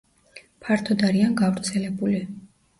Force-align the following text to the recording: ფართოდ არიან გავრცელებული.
ფართოდ 0.67 1.05
არიან 1.11 1.37
გავრცელებული. 1.45 2.27